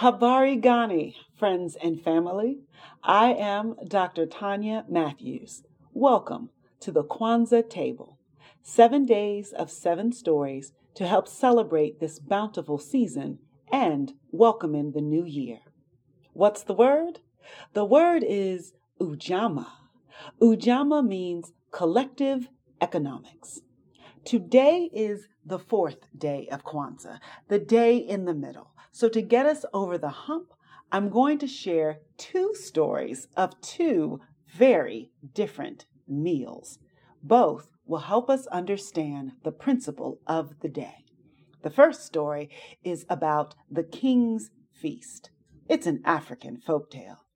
Habari 0.00 0.60
Gani, 0.60 1.16
friends 1.38 1.74
and 1.82 1.98
family. 1.98 2.58
I 3.02 3.32
am 3.32 3.76
Dr. 3.88 4.26
Tonya 4.26 4.86
Matthews. 4.90 5.62
Welcome 5.94 6.50
to 6.80 6.92
the 6.92 7.02
Kwanzaa 7.02 7.70
Table, 7.70 8.18
seven 8.62 9.06
days 9.06 9.54
of 9.54 9.70
seven 9.70 10.12
stories 10.12 10.74
to 10.96 11.06
help 11.06 11.26
celebrate 11.26 11.98
this 11.98 12.18
bountiful 12.18 12.76
season 12.76 13.38
and 13.72 14.12
welcome 14.30 14.74
in 14.74 14.92
the 14.92 15.00
new 15.00 15.24
year. 15.24 15.60
What's 16.34 16.62
the 16.62 16.74
word? 16.74 17.20
The 17.72 17.86
word 17.86 18.22
is 18.22 18.74
Ujamaa. 19.00 19.68
Ujamaa 20.42 21.08
means 21.08 21.54
collective 21.70 22.50
economics. 22.82 23.62
Today 24.26 24.90
is 24.92 25.26
the 25.42 25.58
fourth 25.58 26.00
day 26.14 26.48
of 26.52 26.64
Kwanzaa, 26.64 27.18
the 27.48 27.58
day 27.58 27.96
in 27.96 28.26
the 28.26 28.34
middle. 28.34 28.72
So, 28.98 29.10
to 29.10 29.20
get 29.20 29.44
us 29.44 29.66
over 29.74 29.98
the 29.98 30.08
hump, 30.08 30.54
I'm 30.90 31.10
going 31.10 31.36
to 31.40 31.46
share 31.46 31.98
two 32.16 32.54
stories 32.54 33.28
of 33.36 33.60
two 33.60 34.20
very 34.48 35.10
different 35.34 35.84
meals. 36.08 36.78
Both 37.22 37.68
will 37.84 37.98
help 37.98 38.30
us 38.30 38.46
understand 38.46 39.32
the 39.44 39.52
principle 39.52 40.20
of 40.26 40.60
the 40.60 40.70
day. 40.70 41.04
The 41.60 41.68
first 41.68 42.06
story 42.06 42.48
is 42.82 43.04
about 43.10 43.54
the 43.70 43.82
King's 43.82 44.48
Feast. 44.72 45.28
It's 45.68 45.86
an 45.86 46.00
African 46.06 46.56
folk 46.56 46.90
tale. 46.90 47.26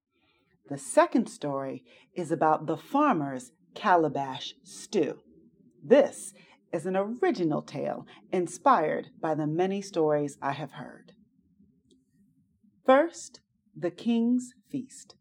The 0.71 0.79
second 0.79 1.27
story 1.27 1.85
is 2.15 2.33
about 2.33 2.69
the 2.69 2.79
farmer's 2.79 3.53
calabash 3.75 4.55
stew. 4.65 5.19
This 5.85 6.33
is 6.73 6.87
an 6.87 6.97
original 6.97 7.61
tale 7.61 8.07
inspired 8.33 9.11
by 9.21 9.35
the 9.35 9.47
many 9.47 9.83
stories 9.83 10.39
I 10.41 10.53
have 10.53 10.73
heard. 10.73 11.13
First, 12.87 13.41
the 13.77 13.91
King's 13.91 14.55
Feast. 14.71 15.15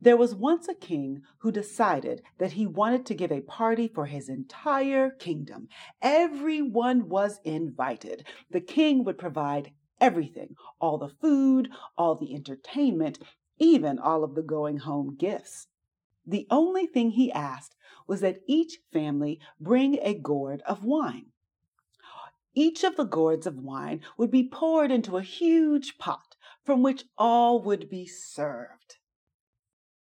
There 0.00 0.16
was 0.16 0.34
once 0.34 0.68
a 0.68 0.74
king 0.74 1.22
who 1.38 1.52
decided 1.52 2.22
that 2.38 2.52
he 2.52 2.66
wanted 2.66 3.04
to 3.06 3.14
give 3.14 3.30
a 3.30 3.42
party 3.42 3.86
for 3.86 4.06
his 4.06 4.28
entire 4.28 5.10
kingdom. 5.10 5.68
Everyone 6.00 7.10
was 7.10 7.40
invited. 7.44 8.26
The 8.50 8.62
king 8.62 9.04
would 9.04 9.18
provide 9.18 9.72
everything 10.00 10.56
all 10.80 10.96
the 10.96 11.10
food, 11.10 11.68
all 11.98 12.16
the 12.16 12.34
entertainment, 12.34 13.18
even 13.58 13.98
all 13.98 14.24
of 14.24 14.34
the 14.34 14.42
going 14.42 14.78
home 14.78 15.14
gifts. 15.14 15.68
The 16.26 16.46
only 16.50 16.86
thing 16.86 17.10
he 17.10 17.30
asked 17.30 17.76
was 18.06 18.22
that 18.22 18.40
each 18.46 18.78
family 18.92 19.38
bring 19.60 19.98
a 20.00 20.14
gourd 20.14 20.62
of 20.62 20.84
wine. 20.84 21.26
Each 22.54 22.82
of 22.82 22.96
the 22.96 23.04
gourds 23.04 23.46
of 23.46 23.58
wine 23.58 24.00
would 24.16 24.30
be 24.30 24.48
poured 24.48 24.90
into 24.90 25.18
a 25.18 25.22
huge 25.22 25.98
pot 25.98 26.31
from 26.64 26.82
which 26.82 27.04
all 27.18 27.60
would 27.62 27.88
be 27.88 28.06
served. 28.06 28.96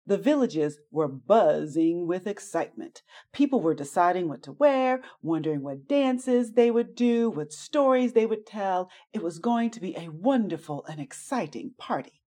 The 0.07 0.17
villages 0.17 0.79
were 0.89 1.09
buzzing 1.09 2.07
with 2.07 2.27
excitement. 2.27 3.03
People 3.33 3.59
were 3.59 3.73
deciding 3.73 4.29
what 4.29 4.41
to 4.43 4.53
wear, 4.53 5.01
wondering 5.21 5.61
what 5.61 5.85
dances 5.85 6.53
they 6.53 6.71
would 6.71 6.95
do, 6.95 7.29
what 7.29 7.51
stories 7.51 8.13
they 8.13 8.25
would 8.25 8.45
tell. 8.45 8.89
It 9.11 9.21
was 9.21 9.39
going 9.39 9.69
to 9.71 9.81
be 9.81 9.97
a 9.97 10.07
wonderful 10.07 10.85
and 10.85 11.01
exciting 11.01 11.73
party. 11.77 12.21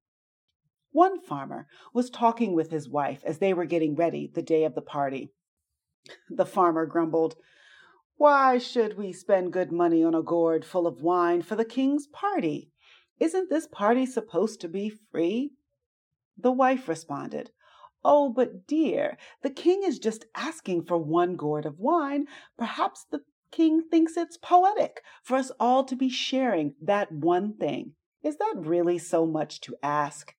One 0.90 1.20
farmer 1.20 1.66
was 1.92 2.08
talking 2.08 2.54
with 2.54 2.70
his 2.70 2.88
wife 2.88 3.22
as 3.26 3.38
they 3.38 3.52
were 3.52 3.66
getting 3.66 3.94
ready 3.94 4.30
the 4.34 4.40
day 4.40 4.64
of 4.64 4.74
the 4.74 4.80
party. 4.80 5.34
The 6.30 6.46
farmer 6.46 6.86
grumbled, 6.86 7.36
Why 8.16 8.56
should 8.56 8.96
we 8.96 9.12
spend 9.12 9.52
good 9.52 9.70
money 9.70 10.02
on 10.02 10.14
a 10.14 10.22
gourd 10.22 10.64
full 10.64 10.86
of 10.86 11.02
wine 11.02 11.42
for 11.42 11.56
the 11.56 11.66
king's 11.66 12.06
party? 12.06 12.70
Isn't 13.18 13.48
this 13.48 13.66
party 13.66 14.04
supposed 14.04 14.60
to 14.60 14.68
be 14.68 14.90
free? 15.10 15.52
The 16.36 16.52
wife 16.52 16.86
responded, 16.88 17.50
Oh, 18.04 18.28
but 18.28 18.66
dear, 18.66 19.16
the 19.42 19.50
king 19.50 19.82
is 19.82 19.98
just 19.98 20.26
asking 20.34 20.84
for 20.84 20.98
one 20.98 21.34
gourd 21.34 21.64
of 21.66 21.80
wine. 21.80 22.26
Perhaps 22.56 23.06
the 23.10 23.22
king 23.50 23.82
thinks 23.90 24.16
it's 24.16 24.36
poetic 24.36 25.02
for 25.22 25.36
us 25.36 25.50
all 25.58 25.82
to 25.84 25.96
be 25.96 26.08
sharing 26.08 26.74
that 26.80 27.10
one 27.10 27.54
thing. 27.54 27.94
Is 28.22 28.36
that 28.36 28.54
really 28.56 28.98
so 28.98 29.26
much 29.26 29.60
to 29.62 29.76
ask? 29.82 30.34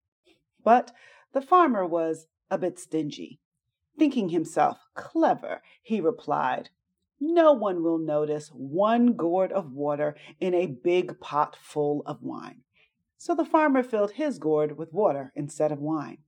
But 0.64 0.92
the 1.34 1.42
farmer 1.42 1.86
was 1.86 2.28
a 2.52 2.58
bit 2.58 2.78
stingy. 2.80 3.40
Thinking 3.98 4.30
himself 4.30 4.78
clever, 4.94 5.62
he 5.82 6.00
replied, 6.00 6.70
No 7.20 7.54
one 7.54 7.84
will 7.84 7.98
notice 7.98 8.50
one 8.50 9.14
gourd 9.14 9.52
of 9.52 9.74
water 9.74 10.16
in 10.40 10.54
a 10.54 10.68
big 10.68 11.20
pot 11.20 11.58
full 11.60 12.04
of 12.06 12.22
wine. 12.22 12.62
So 13.18 13.34
the 13.34 13.46
farmer 13.46 13.84
filled 13.84 14.12
his 14.12 14.38
gourd 14.38 14.78
with 14.78 14.94
water 14.94 15.32
instead 15.36 15.72
of 15.72 15.80
wine. 15.80 16.20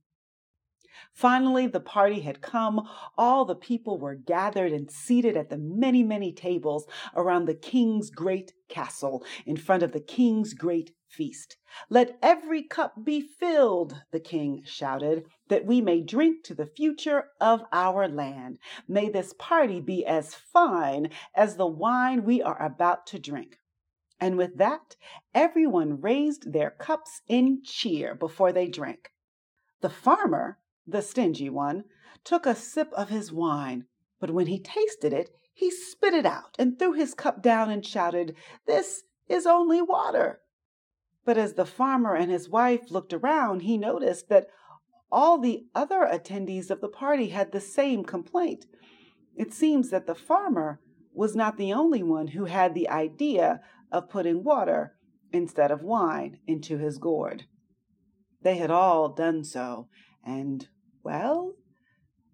Finally, 1.14 1.66
the 1.66 1.80
party 1.80 2.20
had 2.20 2.42
come. 2.42 2.86
All 3.16 3.44
the 3.44 3.54
people 3.54 3.98
were 3.98 4.14
gathered 4.14 4.72
and 4.72 4.90
seated 4.90 5.36
at 5.36 5.48
the 5.48 5.56
many, 5.56 6.02
many 6.02 6.32
tables 6.32 6.86
around 7.14 7.46
the 7.46 7.54
king's 7.54 8.10
great 8.10 8.52
castle 8.68 9.24
in 9.46 9.56
front 9.56 9.82
of 9.82 9.92
the 9.92 10.00
king's 10.00 10.52
great 10.52 10.92
feast. 11.08 11.56
Let 11.88 12.18
every 12.22 12.62
cup 12.62 13.04
be 13.04 13.20
filled, 13.20 14.02
the 14.10 14.20
king 14.20 14.62
shouted, 14.64 15.26
that 15.48 15.64
we 15.64 15.80
may 15.80 16.02
drink 16.02 16.44
to 16.44 16.54
the 16.54 16.66
future 16.66 17.30
of 17.40 17.62
our 17.72 18.06
land. 18.08 18.58
May 18.86 19.08
this 19.08 19.32
party 19.38 19.80
be 19.80 20.04
as 20.04 20.34
fine 20.34 21.10
as 21.34 21.56
the 21.56 21.66
wine 21.66 22.24
we 22.24 22.42
are 22.42 22.60
about 22.60 23.06
to 23.08 23.18
drink. 23.18 23.59
And 24.20 24.36
with 24.36 24.58
that, 24.58 24.96
everyone 25.34 26.00
raised 26.00 26.52
their 26.52 26.70
cups 26.70 27.22
in 27.26 27.62
cheer 27.64 28.14
before 28.14 28.52
they 28.52 28.68
drank. 28.68 29.12
The 29.80 29.88
farmer 29.90 30.58
the 30.90 31.02
stingy 31.02 31.48
one, 31.48 31.84
took 32.24 32.46
a 32.46 32.54
sip 32.54 32.92
of 32.94 33.08
his 33.08 33.32
wine, 33.32 33.86
but 34.18 34.30
when 34.30 34.46
he 34.46 34.58
tasted 34.58 35.12
it, 35.12 35.30
he 35.52 35.70
spit 35.70 36.14
it 36.14 36.26
out 36.26 36.56
and 36.58 36.78
threw 36.78 36.92
his 36.92 37.14
cup 37.14 37.42
down 37.42 37.70
and 37.70 37.84
shouted, 37.84 38.34
This 38.66 39.02
is 39.28 39.46
only 39.46 39.80
water. 39.80 40.40
But 41.24 41.38
as 41.38 41.54
the 41.54 41.66
farmer 41.66 42.14
and 42.14 42.30
his 42.30 42.48
wife 42.48 42.90
looked 42.90 43.12
around, 43.12 43.60
he 43.60 43.76
noticed 43.76 44.28
that 44.28 44.48
all 45.12 45.38
the 45.38 45.66
other 45.74 46.08
attendees 46.10 46.70
of 46.70 46.80
the 46.80 46.88
party 46.88 47.28
had 47.28 47.52
the 47.52 47.60
same 47.60 48.04
complaint. 48.04 48.66
It 49.36 49.52
seems 49.52 49.90
that 49.90 50.06
the 50.06 50.14
farmer 50.14 50.80
was 51.12 51.36
not 51.36 51.56
the 51.56 51.72
only 51.72 52.02
one 52.02 52.28
who 52.28 52.44
had 52.46 52.74
the 52.74 52.88
idea 52.88 53.60
of 53.92 54.08
putting 54.08 54.44
water 54.44 54.96
instead 55.32 55.70
of 55.70 55.82
wine 55.82 56.38
into 56.46 56.78
his 56.78 56.98
gourd. 56.98 57.44
They 58.42 58.56
had 58.56 58.70
all 58.70 59.08
done 59.08 59.44
so, 59.44 59.88
and 60.24 60.68
well, 61.02 61.54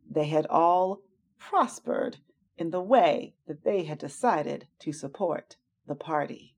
they 0.09 0.27
had 0.27 0.47
all 0.47 1.03
prospered 1.39 2.19
in 2.57 2.71
the 2.71 2.81
way 2.81 3.35
that 3.47 3.65
they 3.65 3.85
had 3.85 3.99
decided 3.99 4.67
to 4.81 4.93
support 4.93 5.57
the 5.87 5.95
party. 5.95 6.55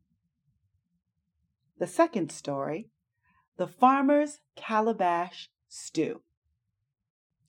The 1.78 1.86
second 1.86 2.30
story 2.30 2.90
The 3.56 3.66
Farmer's 3.66 4.40
Calabash 4.56 5.50
Stew. 5.68 6.22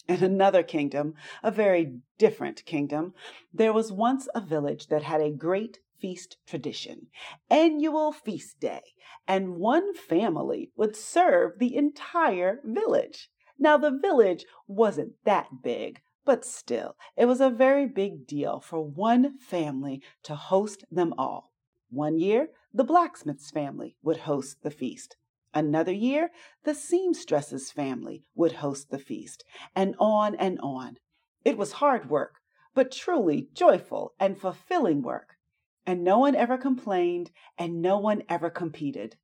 In 0.07 0.23
another 0.23 0.63
kingdom, 0.63 1.13
a 1.43 1.51
very 1.51 1.99
different 2.17 2.65
kingdom, 2.65 3.13
there 3.53 3.73
was 3.73 3.91
once 3.91 4.27
a 4.33 4.41
village 4.41 4.87
that 4.87 5.03
had 5.03 5.21
a 5.21 5.31
great 5.31 5.79
feast 5.99 6.37
tradition, 6.47 7.07
annual 7.49 8.11
feast 8.11 8.59
day, 8.59 8.81
and 9.27 9.57
one 9.57 9.93
family 9.93 10.71
would 10.75 10.95
serve 10.95 11.59
the 11.59 11.75
entire 11.75 12.61
village. 12.63 13.29
Now, 13.57 13.77
the 13.77 13.91
village 13.91 14.45
wasn't 14.67 15.13
that 15.25 15.61
big, 15.61 16.01
but 16.25 16.45
still, 16.45 16.95
it 17.17 17.25
was 17.25 17.41
a 17.41 17.49
very 17.49 17.87
big 17.87 18.25
deal 18.27 18.59
for 18.59 18.81
one 18.81 19.37
family 19.37 20.01
to 20.23 20.35
host 20.35 20.85
them 20.91 21.13
all. 21.17 21.51
One 21.89 22.19
year, 22.19 22.49
the 22.73 22.83
blacksmith's 22.83 23.49
family 23.49 23.95
would 24.03 24.17
host 24.17 24.61
the 24.61 24.71
feast. 24.71 25.17
Another 25.53 25.91
year, 25.91 26.29
the 26.63 26.75
seamstress's 26.75 27.71
family 27.71 28.23
would 28.35 28.51
host 28.53 28.91
the 28.91 28.99
feast, 28.99 29.43
and 29.75 29.95
on 29.97 30.35
and 30.35 30.59
on. 30.61 30.97
It 31.43 31.57
was 31.57 31.73
hard 31.73 32.09
work, 32.09 32.35
but 32.75 32.91
truly 32.91 33.49
joyful 33.55 34.13
and 34.19 34.39
fulfilling 34.39 35.01
work. 35.01 35.38
And 35.85 36.03
no 36.03 36.19
one 36.19 36.35
ever 36.35 36.57
complained, 36.57 37.31
and 37.57 37.81
no 37.81 37.97
one 37.97 38.23
ever 38.29 38.49
competed. 38.49 39.15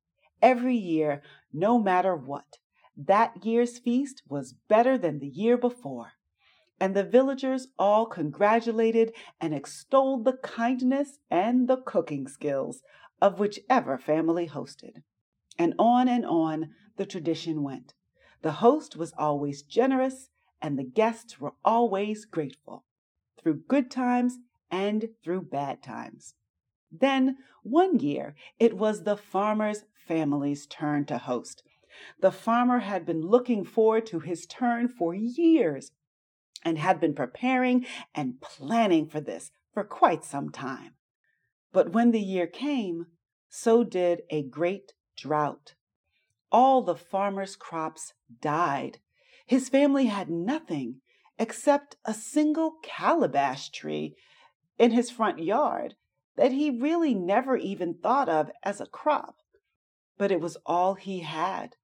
Every 0.42 0.76
year, 0.76 1.22
no 1.52 1.78
matter 1.78 2.16
what, 2.16 2.58
that 2.96 3.44
year's 3.44 3.78
feast 3.78 4.22
was 4.28 4.52
better 4.52 4.98
than 4.98 5.18
the 5.18 5.28
year 5.28 5.56
before, 5.56 6.12
and 6.80 6.94
the 6.94 7.04
villagers 7.04 7.68
all 7.78 8.06
congratulated 8.06 9.12
and 9.40 9.54
extolled 9.54 10.24
the 10.24 10.38
kindness 10.38 11.18
and 11.30 11.68
the 11.68 11.76
cooking 11.76 12.26
skills 12.26 12.82
of 13.20 13.38
whichever 13.38 13.96
family 13.96 14.48
hosted. 14.48 15.02
And 15.58 15.74
on 15.78 16.08
and 16.08 16.26
on 16.26 16.70
the 16.96 17.06
tradition 17.06 17.62
went. 17.62 17.94
The 18.42 18.52
host 18.52 18.96
was 18.96 19.14
always 19.16 19.62
generous, 19.62 20.28
and 20.60 20.78
the 20.78 20.84
guests 20.84 21.40
were 21.40 21.54
always 21.64 22.24
grateful, 22.24 22.84
through 23.38 23.62
good 23.68 23.90
times 23.90 24.38
and 24.70 25.10
through 25.22 25.42
bad 25.42 25.82
times. 25.82 26.34
Then, 27.00 27.38
one 27.62 27.98
year, 27.98 28.34
it 28.58 28.76
was 28.76 29.02
the 29.02 29.16
farmer's 29.16 29.84
family's 29.94 30.66
turn 30.66 31.04
to 31.06 31.18
host 31.18 31.62
The 32.20 32.30
farmer 32.30 32.80
had 32.80 33.04
been 33.04 33.22
looking 33.22 33.64
forward 33.64 34.06
to 34.06 34.20
his 34.20 34.46
turn 34.46 34.88
for 34.88 35.14
years 35.14 35.92
and 36.62 36.78
had 36.78 37.00
been 37.00 37.14
preparing 37.14 37.86
and 38.14 38.40
planning 38.40 39.08
for 39.08 39.20
this 39.20 39.50
for 39.72 39.84
quite 39.84 40.24
some 40.24 40.50
time. 40.50 40.94
But 41.72 41.92
when 41.92 42.10
the 42.10 42.20
year 42.20 42.46
came, 42.46 43.06
so 43.48 43.82
did 43.84 44.22
a 44.30 44.42
great 44.42 44.92
drought. 45.16 45.74
All 46.52 46.82
the 46.82 46.96
farmer's 46.96 47.56
crops 47.56 48.14
died. 48.40 49.00
His 49.46 49.68
family 49.68 50.06
had 50.06 50.28
nothing 50.30 51.00
except 51.38 51.96
a 52.04 52.14
single 52.14 52.74
calabash 52.82 53.70
tree 53.70 54.16
in 54.78 54.90
his 54.92 55.10
front 55.10 55.38
yard 55.38 55.94
that 56.36 56.52
he 56.52 56.70
really 56.70 57.14
never 57.14 57.56
even 57.56 57.94
thought 57.94 58.28
of 58.28 58.50
as 58.62 58.80
a 58.80 58.86
crop. 58.86 59.36
But 60.18 60.30
it 60.30 60.40
was 60.40 60.56
all 60.64 60.94
he 60.94 61.20
had. 61.20 61.76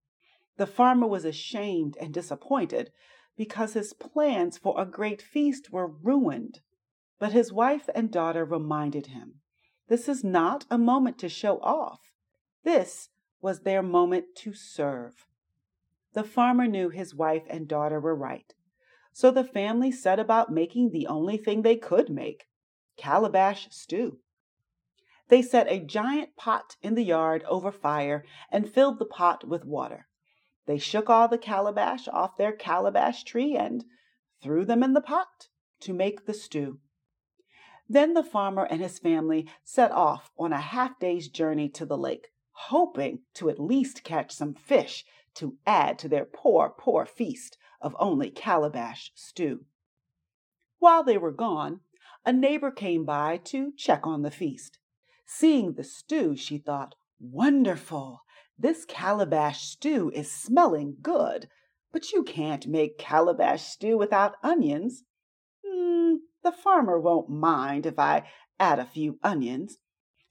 The 0.56 0.66
farmer 0.66 1.06
was 1.06 1.24
ashamed 1.24 1.96
and 2.00 2.12
disappointed 2.12 2.92
because 3.36 3.72
his 3.72 3.92
plans 3.92 4.58
for 4.58 4.80
a 4.80 4.86
great 4.86 5.22
feast 5.22 5.72
were 5.72 5.86
ruined. 5.86 6.60
But 7.18 7.32
his 7.32 7.52
wife 7.52 7.88
and 7.94 8.10
daughter 8.10 8.44
reminded 8.44 9.06
him 9.06 9.40
this 9.88 10.08
is 10.08 10.24
not 10.24 10.64
a 10.70 10.78
moment 10.78 11.18
to 11.18 11.28
show 11.28 11.58
off. 11.58 12.00
This 12.64 13.10
was 13.40 13.60
their 13.60 13.82
moment 13.82 14.26
to 14.36 14.54
serve. 14.54 15.26
The 16.14 16.24
farmer 16.24 16.66
knew 16.66 16.88
his 16.88 17.14
wife 17.14 17.42
and 17.48 17.68
daughter 17.68 18.00
were 18.00 18.14
right. 18.14 18.54
So 19.12 19.30
the 19.30 19.44
family 19.44 19.92
set 19.92 20.18
about 20.18 20.52
making 20.52 20.90
the 20.90 21.06
only 21.06 21.36
thing 21.36 21.60
they 21.62 21.76
could 21.76 22.08
make 22.08 22.44
calabash 22.96 23.68
stew. 23.70 24.20
They 25.28 25.42
set 25.42 25.70
a 25.70 25.78
giant 25.78 26.36
pot 26.36 26.76
in 26.82 26.94
the 26.94 27.04
yard 27.04 27.42
over 27.44 27.72
fire 27.72 28.24
and 28.50 28.68
filled 28.68 28.98
the 28.98 29.06
pot 29.06 29.46
with 29.46 29.64
water. 29.64 30.08
They 30.66 30.78
shook 30.78 31.08
all 31.08 31.28
the 31.28 31.38
calabash 31.38 32.08
off 32.08 32.36
their 32.36 32.52
calabash 32.52 33.24
tree 33.24 33.56
and 33.56 33.84
threw 34.42 34.64
them 34.64 34.82
in 34.82 34.92
the 34.92 35.00
pot 35.00 35.48
to 35.80 35.92
make 35.92 36.26
the 36.26 36.34
stew. 36.34 36.80
Then 37.88 38.14
the 38.14 38.22
farmer 38.22 38.64
and 38.64 38.80
his 38.80 38.98
family 38.98 39.48
set 39.64 39.90
off 39.90 40.30
on 40.38 40.52
a 40.52 40.60
half 40.60 40.98
day's 40.98 41.28
journey 41.28 41.68
to 41.70 41.84
the 41.84 41.98
lake, 41.98 42.28
hoping 42.52 43.20
to 43.34 43.50
at 43.50 43.58
least 43.58 44.04
catch 44.04 44.32
some 44.32 44.54
fish 44.54 45.04
to 45.34 45.58
add 45.66 45.98
to 45.98 46.08
their 46.08 46.24
poor, 46.24 46.70
poor 46.70 47.04
feast 47.04 47.56
of 47.80 47.96
only 47.98 48.30
calabash 48.30 49.10
stew. 49.14 49.64
While 50.78 51.04
they 51.04 51.18
were 51.18 51.32
gone, 51.32 51.80
a 52.24 52.32
neighbor 52.32 52.70
came 52.70 53.04
by 53.04 53.38
to 53.44 53.72
check 53.76 54.06
on 54.06 54.22
the 54.22 54.30
feast. 54.30 54.78
Seeing 55.34 55.72
the 55.72 55.82
stew, 55.82 56.36
she 56.36 56.58
thought, 56.58 56.94
Wonderful! 57.18 58.20
This 58.58 58.84
calabash 58.84 59.62
stew 59.62 60.10
is 60.10 60.30
smelling 60.30 60.98
good, 61.00 61.48
but 61.90 62.12
you 62.12 62.22
can't 62.22 62.66
make 62.66 62.98
calabash 62.98 63.62
stew 63.62 63.96
without 63.96 64.36
onions. 64.42 65.04
Mm, 65.66 66.18
the 66.42 66.52
farmer 66.52 67.00
won't 67.00 67.30
mind 67.30 67.86
if 67.86 67.98
I 67.98 68.28
add 68.60 68.78
a 68.78 68.84
few 68.84 69.18
onions. 69.22 69.78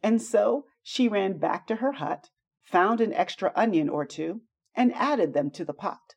And 0.03 0.21
so 0.21 0.67
she 0.83 1.07
ran 1.07 1.39
back 1.39 1.65
to 1.67 1.77
her 1.77 1.93
hut, 1.93 2.29
found 2.61 3.01
an 3.01 3.11
extra 3.11 3.51
onion 3.55 3.89
or 3.89 4.05
two, 4.05 4.41
and 4.75 4.93
added 4.93 5.33
them 5.33 5.49
to 5.51 5.65
the 5.65 5.73
pot. 5.73 6.13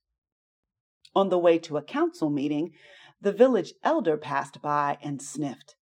On 1.16 1.30
the 1.30 1.38
way 1.38 1.58
to 1.60 1.78
a 1.78 1.82
council 1.82 2.28
meeting, 2.28 2.74
the 3.18 3.32
village 3.32 3.72
elder 3.82 4.18
passed 4.18 4.60
by 4.60 4.98
and 5.02 5.22
sniffed. 5.22 5.74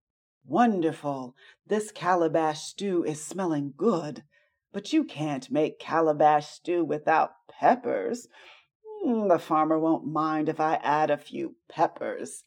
Wonderful! 0.47 1.35
This 1.67 1.93
calabash 1.93 2.63
stew 2.63 3.05
is 3.05 3.25
smelling 3.25 3.75
good, 3.77 4.25
but 4.73 4.93
you 4.93 5.05
can't 5.05 5.51
make 5.51 5.79
calabash 5.79 6.49
stew 6.49 6.85
without 6.85 7.33
peppers. 7.49 8.29
Mm, 9.05 9.29
the 9.29 9.39
farmer 9.39 9.79
won't 9.79 10.07
mind 10.07 10.49
if 10.49 10.59
I 10.59 10.77
add 10.77 11.11
a 11.11 11.17
few 11.17 11.57
peppers. 11.69 12.45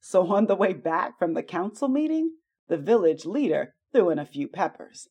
So 0.00 0.32
on 0.32 0.46
the 0.46 0.56
way 0.56 0.72
back 0.72 1.18
from 1.18 1.34
the 1.34 1.42
council 1.42 1.88
meeting, 1.88 2.36
the 2.68 2.76
village 2.76 3.24
leader 3.24 3.74
threw 3.92 4.10
in 4.10 4.18
a 4.18 4.26
few 4.26 4.48
peppers. 4.48 5.08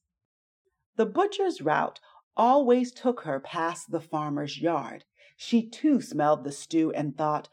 The 0.95 1.05
butcher's 1.05 1.61
route 1.61 1.99
always 2.35 2.91
took 2.91 3.21
her 3.21 3.39
past 3.39 3.91
the 3.91 4.01
farmer's 4.01 4.59
yard. 4.59 5.05
She 5.35 5.67
too 5.67 6.01
smelled 6.01 6.43
the 6.43 6.51
stew 6.51 6.91
and 6.91 7.17
thought, 7.17 7.49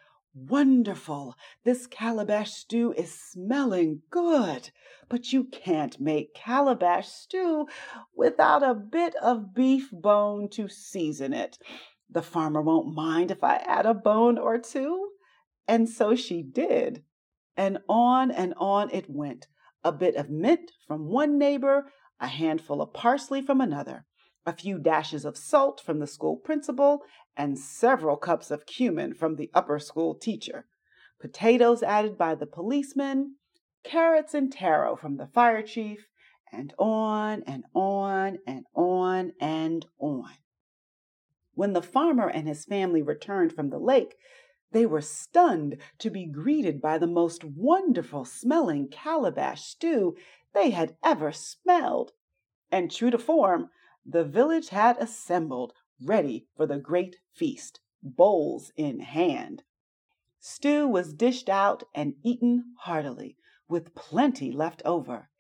Wonderful! 0.46 1.34
This 1.64 1.88
calabash 1.88 2.52
stew 2.52 2.92
is 2.92 3.12
smelling 3.12 4.02
good, 4.08 4.70
but 5.08 5.32
you 5.32 5.42
can't 5.42 5.98
make 5.98 6.32
calabash 6.32 7.08
stew 7.08 7.66
without 8.14 8.62
a 8.62 8.72
bit 8.72 9.16
of 9.16 9.52
beef 9.52 9.90
bone 9.90 10.48
to 10.50 10.68
season 10.68 11.32
it. 11.32 11.58
The 12.08 12.22
farmer 12.22 12.62
won't 12.62 12.94
mind 12.94 13.32
if 13.32 13.42
I 13.42 13.56
add 13.56 13.84
a 13.84 13.94
bone 13.94 14.38
or 14.38 14.58
two. 14.58 15.10
And 15.66 15.88
so 15.88 16.14
she 16.14 16.44
did. 16.44 17.02
And 17.56 17.78
on 17.88 18.30
and 18.30 18.54
on 18.58 18.90
it 18.90 19.10
went 19.10 19.48
a 19.82 19.90
bit 19.90 20.14
of 20.14 20.30
mint 20.30 20.70
from 20.86 21.08
one 21.08 21.36
neighbor, 21.36 21.90
a 22.20 22.28
handful 22.28 22.80
of 22.80 22.92
parsley 22.92 23.42
from 23.42 23.60
another 23.60 24.06
a 24.48 24.52
few 24.54 24.78
dashes 24.78 25.26
of 25.26 25.36
salt 25.36 25.78
from 25.78 25.98
the 25.98 26.06
school 26.06 26.34
principal, 26.34 27.02
and 27.36 27.58
several 27.58 28.16
cups 28.16 28.50
of 28.50 28.64
cumin 28.64 29.12
from 29.12 29.36
the 29.36 29.50
upper 29.52 29.78
school 29.78 30.14
teacher, 30.14 30.64
potatoes 31.20 31.82
added 31.82 32.16
by 32.16 32.34
the 32.34 32.46
policeman, 32.46 33.36
carrots 33.84 34.32
and 34.32 34.50
taro 34.50 34.96
from 34.96 35.18
the 35.18 35.26
fire 35.26 35.60
chief, 35.60 36.08
and 36.50 36.72
on 36.78 37.42
and 37.46 37.64
on 37.74 38.38
and 38.46 38.64
on 38.74 39.32
and 39.38 39.84
on. 39.98 40.30
When 41.52 41.74
the 41.74 41.82
farmer 41.82 42.30
and 42.30 42.48
his 42.48 42.64
family 42.64 43.02
returned 43.02 43.52
from 43.52 43.68
the 43.68 43.78
lake, 43.78 44.16
they 44.72 44.86
were 44.86 45.02
stunned 45.02 45.76
to 45.98 46.08
be 46.08 46.24
greeted 46.24 46.80
by 46.80 46.96
the 46.96 47.06
most 47.06 47.44
wonderful 47.44 48.24
smelling 48.24 48.88
calabash 48.88 49.62
stew 49.62 50.16
they 50.54 50.70
had 50.70 50.96
ever 51.04 51.32
smelled. 51.32 52.12
And 52.70 52.90
true 52.90 53.10
to 53.10 53.18
form, 53.18 53.68
the 54.04 54.24
village 54.24 54.68
had 54.68 54.96
assembled, 54.98 55.72
ready 56.02 56.46
for 56.56 56.66
the 56.66 56.78
great 56.78 57.16
feast, 57.32 57.80
bowls 58.02 58.72
in 58.76 59.00
hand. 59.00 59.62
Stew 60.40 60.86
was 60.86 61.12
dished 61.12 61.48
out 61.48 61.82
and 61.94 62.14
eaten 62.22 62.74
heartily, 62.80 63.36
with 63.68 63.94
plenty 63.94 64.52
left 64.52 64.80
over. 64.84 65.30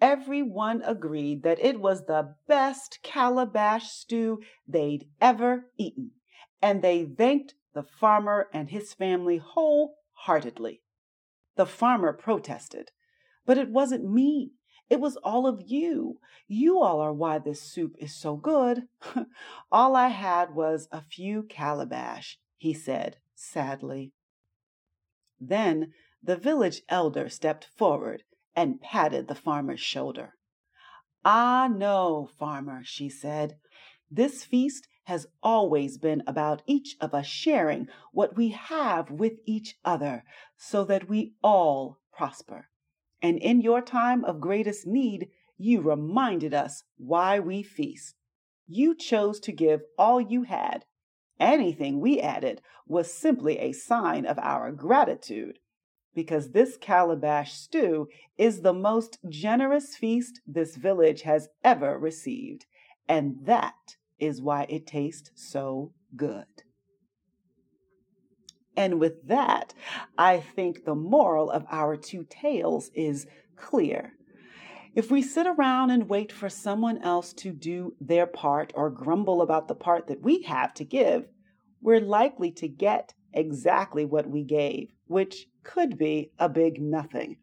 Every 0.00 0.42
one 0.42 0.82
agreed 0.82 1.42
that 1.42 1.58
it 1.60 1.80
was 1.80 2.06
the 2.06 2.34
best 2.46 3.00
calabash 3.02 3.90
stew 3.90 4.42
they'd 4.66 5.08
ever 5.20 5.70
eaten, 5.76 6.12
and 6.60 6.82
they 6.82 7.04
thanked 7.04 7.54
the 7.74 7.82
farmer 7.82 8.48
and 8.52 8.70
his 8.70 8.94
family 8.94 9.36
wholeheartedly. 9.38 10.82
The 11.56 11.66
farmer 11.66 12.12
protested, 12.12 12.90
but 13.44 13.58
it 13.58 13.70
wasn't 13.70 14.10
me. 14.10 14.52
It 14.90 15.00
was 15.00 15.16
all 15.18 15.46
of 15.46 15.62
you. 15.70 16.18
You 16.48 16.80
all 16.80 17.00
are 17.00 17.12
why 17.12 17.38
this 17.38 17.62
soup 17.62 17.94
is 18.00 18.12
so 18.12 18.34
good. 18.34 18.88
all 19.72 19.94
I 19.94 20.08
had 20.08 20.52
was 20.52 20.88
a 20.90 21.00
few 21.00 21.44
calabash, 21.44 22.40
he 22.58 22.74
said 22.74 23.18
sadly. 23.36 24.12
Then 25.40 25.92
the 26.22 26.36
village 26.36 26.82
elder 26.88 27.28
stepped 27.28 27.64
forward 27.64 28.24
and 28.56 28.80
patted 28.80 29.28
the 29.28 29.34
farmer's 29.34 29.80
shoulder. 29.80 30.34
Ah, 31.24 31.68
no, 31.70 32.28
farmer, 32.38 32.82
she 32.84 33.08
said. 33.08 33.58
This 34.10 34.44
feast 34.44 34.88
has 35.04 35.28
always 35.40 35.98
been 35.98 36.22
about 36.26 36.62
each 36.66 36.96
of 37.00 37.14
us 37.14 37.26
sharing 37.26 37.86
what 38.12 38.36
we 38.36 38.48
have 38.48 39.10
with 39.10 39.34
each 39.46 39.76
other 39.84 40.24
so 40.56 40.84
that 40.84 41.08
we 41.08 41.34
all 41.42 41.98
prosper 42.12 42.69
and 43.22 43.38
in 43.38 43.60
your 43.60 43.82
time 43.82 44.24
of 44.24 44.40
greatest 44.40 44.86
need, 44.86 45.28
you 45.58 45.80
reminded 45.80 46.54
us 46.54 46.84
why 46.96 47.38
we 47.38 47.62
feast. 47.62 48.14
You 48.66 48.94
chose 48.94 49.40
to 49.40 49.52
give 49.52 49.82
all 49.98 50.20
you 50.20 50.44
had. 50.44 50.84
Anything 51.38 52.00
we 52.00 52.20
added 52.20 52.62
was 52.86 53.12
simply 53.12 53.58
a 53.58 53.72
sign 53.72 54.26
of 54.26 54.38
our 54.38 54.72
gratitude, 54.72 55.58
because 56.14 56.50
this 56.50 56.76
calabash 56.76 57.52
stew 57.52 58.08
is 58.36 58.62
the 58.62 58.72
most 58.72 59.18
generous 59.28 59.96
feast 59.96 60.40
this 60.46 60.76
village 60.76 61.22
has 61.22 61.48
ever 61.62 61.98
received, 61.98 62.66
and 63.08 63.36
that 63.44 63.96
is 64.18 64.42
why 64.42 64.66
it 64.68 64.86
tastes 64.86 65.30
so 65.34 65.92
good. 66.16 66.46
And 68.80 68.98
with 68.98 69.28
that, 69.28 69.74
I 70.16 70.40
think 70.40 70.86
the 70.86 70.94
moral 70.94 71.50
of 71.50 71.66
our 71.70 71.98
two 71.98 72.24
tales 72.30 72.90
is 72.94 73.26
clear. 73.54 74.14
If 74.94 75.10
we 75.10 75.20
sit 75.20 75.46
around 75.46 75.90
and 75.90 76.08
wait 76.08 76.32
for 76.32 76.48
someone 76.48 76.96
else 77.02 77.34
to 77.34 77.52
do 77.52 77.94
their 78.00 78.26
part 78.26 78.72
or 78.74 78.88
grumble 78.88 79.42
about 79.42 79.68
the 79.68 79.74
part 79.74 80.06
that 80.06 80.22
we 80.22 80.44
have 80.44 80.72
to 80.74 80.84
give, 80.86 81.28
we're 81.82 82.00
likely 82.00 82.50
to 82.52 82.68
get 82.68 83.12
exactly 83.34 84.06
what 84.06 84.30
we 84.30 84.44
gave, 84.44 84.94
which 85.08 85.48
could 85.62 85.98
be 85.98 86.32
a 86.38 86.48
big 86.48 86.80
nothing. 86.80 87.36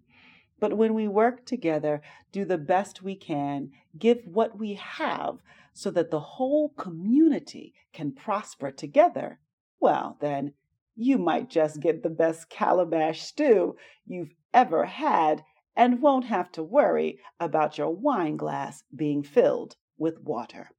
But 0.59 0.75
when 0.75 0.95
we 0.95 1.07
work 1.07 1.45
together, 1.45 2.01
do 2.31 2.45
the 2.45 2.57
best 2.57 3.03
we 3.03 3.15
can, 3.15 3.69
give 3.95 4.25
what 4.25 4.57
we 4.57 4.73
have 4.73 5.37
so 5.71 5.91
that 5.91 6.09
the 6.09 6.19
whole 6.19 6.69
community 6.69 7.75
can 7.93 8.11
prosper 8.11 8.71
together, 8.71 9.37
well, 9.79 10.17
then, 10.19 10.53
you 10.97 11.17
might 11.19 11.47
just 11.47 11.79
get 11.79 12.01
the 12.01 12.09
best 12.09 12.49
calabash 12.49 13.21
stew 13.21 13.75
you've 14.07 14.33
ever 14.51 14.85
had 14.85 15.43
and 15.75 16.01
won't 16.01 16.25
have 16.25 16.51
to 16.51 16.63
worry 16.63 17.19
about 17.39 17.77
your 17.77 17.91
wine 17.91 18.35
glass 18.35 18.83
being 18.95 19.21
filled 19.21 19.75
with 19.97 20.19
water. 20.19 20.71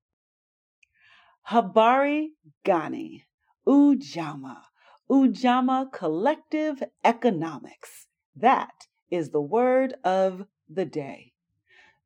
Habari 1.51 2.31
Gani, 2.65 3.27
Ujamaa, 3.65 4.63
Ujamaa 5.09 5.93
Collective 5.93 6.83
Economics. 7.05 8.09
That 8.35 8.89
is 9.11 9.31
the 9.31 9.41
word 9.41 9.95
of 10.03 10.47
the 10.69 10.85
day. 10.85 11.33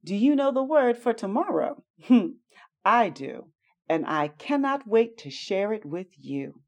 Do 0.05 0.15
you 0.15 0.37
know 0.37 0.53
the 0.53 0.63
word 0.63 0.99
for 0.99 1.15
tomorrow? 1.15 1.83
Hmm, 2.05 2.33
I 2.85 3.09
do, 3.09 3.47
and 3.89 4.05
I 4.07 4.29
cannot 4.29 4.87
wait 4.87 5.17
to 5.19 5.31
share 5.31 5.73
it 5.73 5.87
with 5.87 6.09
you. 6.19 6.61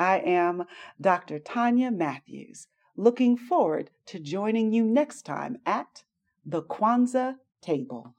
I 0.00 0.20
am 0.20 0.64
Dr. 0.98 1.38
Tonya 1.38 1.94
Matthews, 1.94 2.68
looking 2.96 3.36
forward 3.36 3.90
to 4.06 4.18
joining 4.18 4.72
you 4.72 4.82
next 4.82 5.26
time 5.26 5.58
at 5.66 6.04
the 6.42 6.62
Kwanzaa 6.62 7.36
table. 7.60 8.14